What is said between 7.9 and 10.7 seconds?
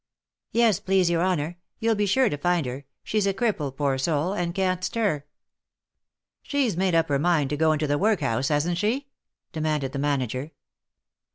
workhouse, hasn't she V 9 demanded the manager.